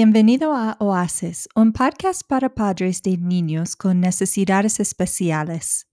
[0.00, 5.88] Bienvenido a Oasis, un podcast para padres de niños con necesidades especiales.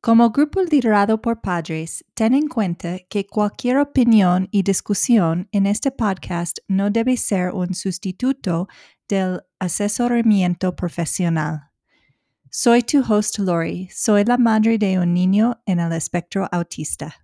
[0.00, 5.90] Como grupo liderado por padres, ten en cuenta que cualquier opinión y discusión en este
[5.90, 8.68] podcast no debe ser un sustituto
[9.08, 11.72] del asesoramiento profesional.
[12.52, 17.16] Soy tu host Lori, soy la madre de un niño en el espectro autista.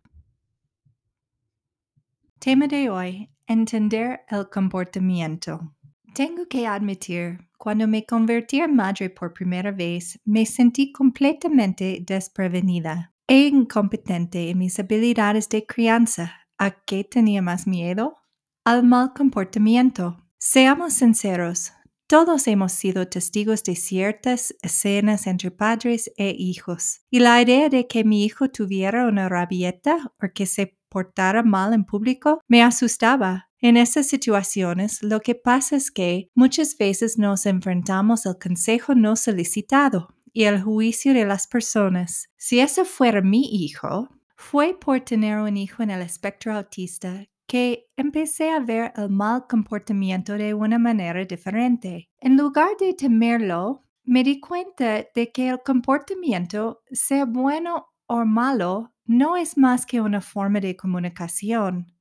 [2.41, 5.75] Tema de hoy, entender el comportamiento.
[6.15, 13.15] Tengo que admitir, cuando me convertí en madre por primera vez, me sentí completamente desprevenida
[13.27, 16.41] e incompetente en mis habilidades de crianza.
[16.59, 18.17] ¿A qué tenía más miedo?
[18.65, 20.19] Al mal comportamiento.
[20.39, 21.73] Seamos sinceros,
[22.13, 27.87] todos hemos sido testigos de ciertas escenas entre padres e hijos, y la idea de
[27.87, 33.49] que mi hijo tuviera una rabieta o que se portara mal en público me asustaba.
[33.61, 39.15] En esas situaciones, lo que pasa es que muchas veces nos enfrentamos al consejo no
[39.15, 42.29] solicitado y al juicio de las personas.
[42.37, 47.87] Si ese fuera mi hijo, fue por tener un hijo en el espectro autista que
[47.97, 52.09] empecé a ver el mal comportamiento de una manera diferente.
[52.21, 58.92] En lugar de temerlo, me di cuenta de que el comportamiento, sea bueno o malo,
[59.05, 61.93] no es más que una forma de comunicación.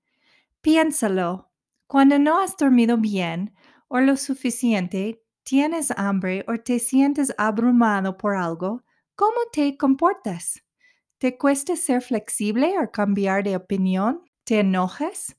[0.62, 1.52] Piénsalo.
[1.88, 3.54] Cuando no has dormido bien
[3.88, 8.84] o lo suficiente, tienes hambre o te sientes abrumado por algo,
[9.16, 10.64] ¿cómo te comportas?
[11.18, 14.24] ¿Te cuesta ser flexible o cambiar de opinión?
[14.44, 15.36] ¿Te enojas?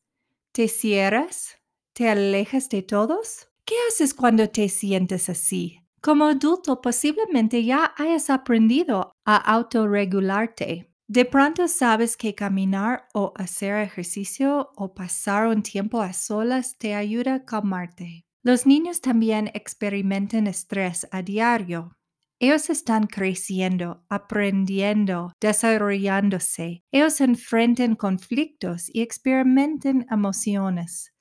[0.53, 1.59] ¿Te cierras?
[1.93, 3.49] ¿Te alejas de todos?
[3.65, 5.81] ¿Qué haces cuando te sientes así?
[6.01, 10.92] Como adulto posiblemente ya hayas aprendido a autorregularte.
[11.13, 16.95] De pronto sabes que caminar o hacer ejercicio o pasar un tiempo a solas te
[16.95, 18.25] ayuda a calmarte.
[18.43, 21.99] Los niños también experimentan estrés a diario.
[22.39, 26.83] Ellos están creciendo, aprendiendo, desarrollándose.
[26.91, 31.13] Ellos enfrentan conflictos y experimentan emociones.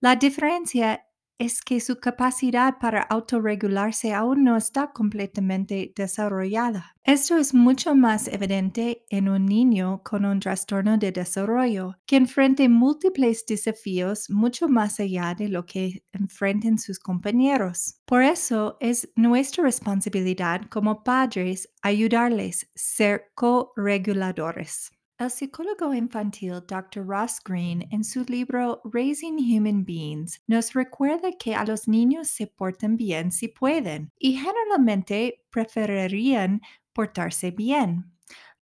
[0.00, 1.04] La diferencia
[1.40, 6.94] es que su capacidad para autorregularse aún no está completamente desarrollada.
[7.02, 12.68] Esto es mucho más evidente en un niño con un trastorno de desarrollo, que enfrenta
[12.68, 17.94] múltiples desafíos mucho más allá de lo que enfrentan sus compañeros.
[18.04, 24.90] Por eso es nuestra responsabilidad como padres ayudarles ser co-reguladores.
[25.20, 27.06] El psicólogo infantil Dr.
[27.06, 32.46] Ross Green, en su libro Raising Human Beings, nos recuerda que a los niños se
[32.46, 36.62] portan bien si pueden y generalmente preferirían
[36.94, 38.10] portarse bien.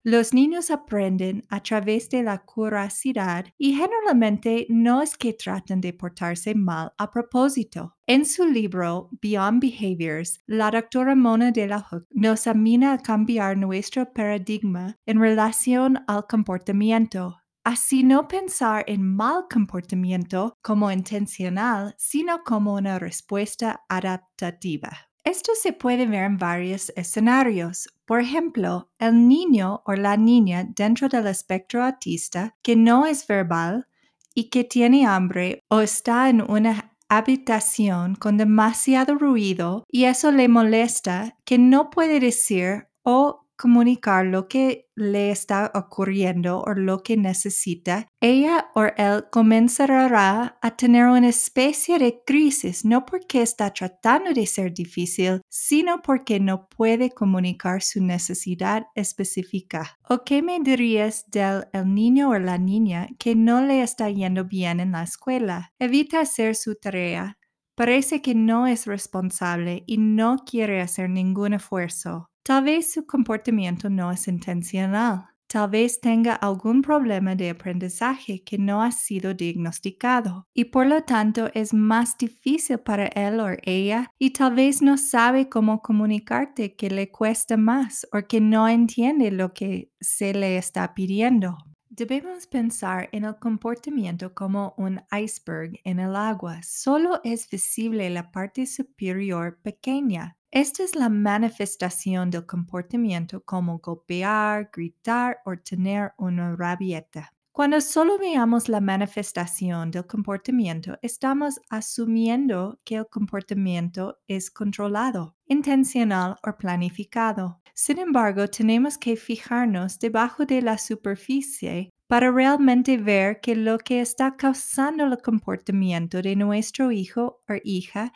[0.08, 5.94] Los niños aprenden a través de la curiosidad y generalmente no es que traten de
[5.94, 7.96] portarse mal a propósito.
[8.06, 13.58] En su libro Beyond Behaviors, la doctora Mona de la Hook nos anima a cambiar
[13.58, 17.38] nuestro paradigma en relación al comportamiento.
[17.64, 24.92] Así no pensar en mal comportamiento como intencional, sino como una respuesta adaptativa.
[25.26, 27.90] Esto se puede ver en varios escenarios.
[28.06, 33.88] Por ejemplo, el niño o la niña dentro del espectro autista que no es verbal
[34.36, 40.48] y que tiene hambre o está en una habitación con demasiado ruido y eso le
[40.48, 47.18] molesta que no puede decir o comunicar lo que le está ocurriendo o lo que
[47.18, 54.34] necesita, ella o él comenzará a tener una especie de crisis, no porque está tratando
[54.34, 59.98] de ser difícil, sino porque no puede comunicar su necesidad específica.
[60.10, 64.46] ¿O qué me dirías del el niño o la niña que no le está yendo
[64.46, 65.74] bien en la escuela?
[65.80, 67.38] Evita hacer su tarea.
[67.76, 72.30] Parece que no es responsable y no quiere hacer ningún esfuerzo.
[72.46, 75.30] Tal vez su comportamiento no es intencional.
[75.48, 81.02] Tal vez tenga algún problema de aprendizaje que no ha sido diagnosticado y por lo
[81.02, 86.76] tanto es más difícil para él o ella y tal vez no sabe cómo comunicarte
[86.76, 91.58] que le cuesta más o que no entiende lo que se le está pidiendo.
[91.90, 96.60] Debemos pensar en el comportamiento como un iceberg en el agua.
[96.62, 100.38] Solo es visible la parte superior pequeña.
[100.56, 107.34] Esta es la manifestación del comportamiento como golpear, gritar o tener una rabieta.
[107.52, 116.38] Cuando solo veamos la manifestación del comportamiento, estamos asumiendo que el comportamiento es controlado, intencional
[116.42, 117.60] o planificado.
[117.74, 124.00] Sin embargo, tenemos que fijarnos debajo de la superficie para realmente ver que lo que
[124.00, 128.14] está causando el comportamiento de nuestro hijo o hija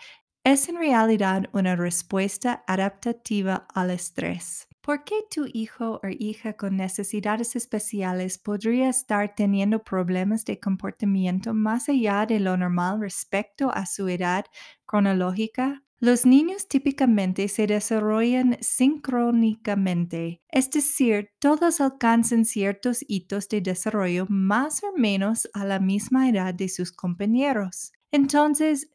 [0.51, 4.67] es en realidad una respuesta adaptativa al estrés.
[4.81, 11.53] ¿Por qué tu hijo o hija con necesidades especiales podría estar teniendo problemas de comportamiento
[11.53, 14.45] más allá de lo normal respecto a su edad
[14.87, 15.83] cronológica?
[15.99, 24.81] Los niños típicamente se desarrollan sincrónicamente, es decir, todos alcanzan ciertos hitos de desarrollo más
[24.83, 27.91] o menos a la misma edad de sus compañeros.
[28.11, 28.89] Entonces,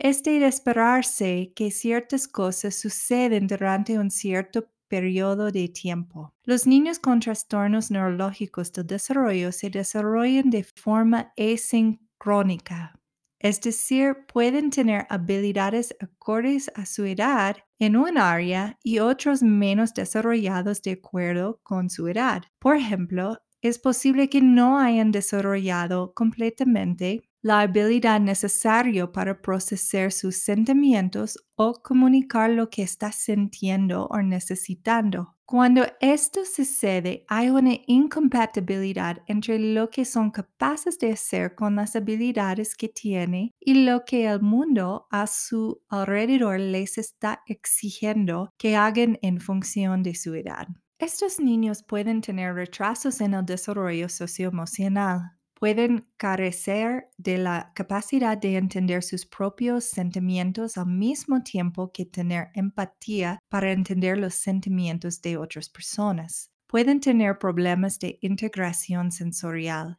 [0.00, 6.34] es de esperarse que ciertas cosas suceden durante un cierto periodo de tiempo.
[6.44, 13.00] Los niños con trastornos neurológicos del desarrollo se desarrollan de forma asincrónica
[13.40, 19.94] es decir, pueden tener habilidades acordes a su edad en un área y otros menos
[19.94, 22.42] desarrollados de acuerdo con su edad.
[22.58, 30.36] Por ejemplo, es posible que no hayan desarrollado completamente la habilidad necesaria para procesar sus
[30.36, 35.36] sentimientos o comunicar lo que está sintiendo o necesitando.
[35.50, 41.96] Cuando esto sucede, hay una incompatibilidad entre lo que son capaces de hacer con las
[41.96, 48.76] habilidades que tienen y lo que el mundo a su alrededor les está exigiendo que
[48.76, 50.68] hagan en función de su edad.
[51.00, 58.56] Estos niños pueden tener retrasos en el desarrollo socioemocional, pueden carecer de la capacidad de
[58.56, 65.36] entender sus propios sentimientos al mismo tiempo que tener empatía para entender los sentimientos de
[65.36, 66.50] otras personas.
[66.66, 69.98] Pueden tener problemas de integración sensorial.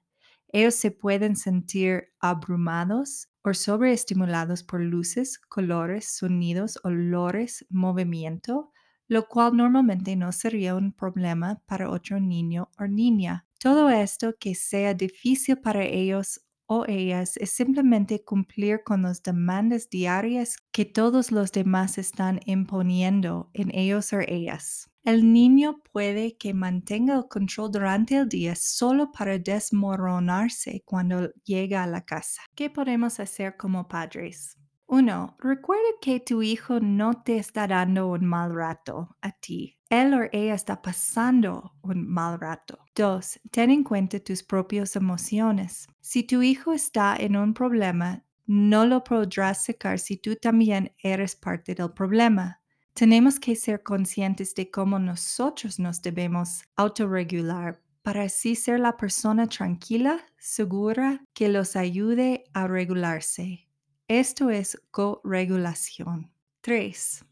[0.52, 8.72] Ellos se pueden sentir abrumados o sobreestimulados por luces, colores, sonidos, olores, movimiento,
[9.08, 13.46] lo cual normalmente no sería un problema para otro niño o niña.
[13.62, 19.88] Todo esto que sea difícil para ellos o ellas es simplemente cumplir con las demandas
[19.88, 24.90] diarias que todos los demás están imponiendo en ellos o ellas.
[25.04, 31.84] El niño puede que mantenga el control durante el día solo para desmoronarse cuando llega
[31.84, 32.42] a la casa.
[32.56, 34.58] ¿Qué podemos hacer como padres?
[34.92, 35.38] 1.
[35.40, 39.78] Recuerda que tu hijo no te está dando un mal rato a ti.
[39.90, 42.78] Él o ella está pasando un mal rato.
[42.96, 43.40] 2.
[43.52, 45.88] Ten en cuenta tus propias emociones.
[46.02, 51.38] Si tu hijo está en un problema, no lo podrás sacar si tú también eres
[51.38, 52.60] parte del problema.
[52.94, 59.48] Tenemos que ser conscientes de cómo nosotros nos debemos autorregular para así ser la persona
[59.48, 63.71] tranquila, segura, que los ayude a regularse.
[64.12, 66.34] Esto es corregulación.
[66.60, 67.24] 3.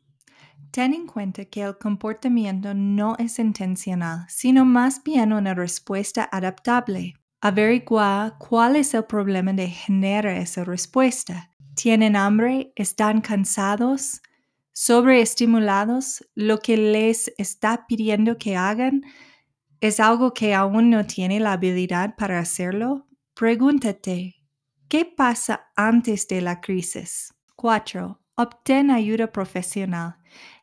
[0.71, 7.15] Ten en cuenta que el comportamiento no es intencional, sino más bien una respuesta adaptable.
[7.41, 11.51] Averigua cuál es el problema de generar esa respuesta.
[11.75, 12.71] ¿Tienen hambre?
[12.77, 14.21] ¿Están cansados?
[14.71, 16.25] ¿Sobreestimulados?
[16.33, 19.01] ¿Lo que les está pidiendo que hagan
[19.81, 23.05] es algo que aún no tiene la habilidad para hacerlo?
[23.33, 24.38] Pregúntate,
[24.89, 27.31] ¿Qué pasa antes de la crisis?
[27.55, 28.19] 4.
[28.37, 30.15] Obtén ayuda profesional.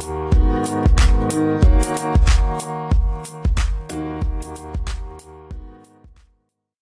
[0.06, 0.34] Thank
[2.64, 2.93] you.